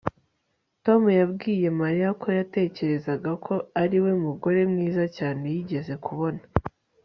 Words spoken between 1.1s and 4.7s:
yabwiye mariya ko yatekerezaga ko ari we mugore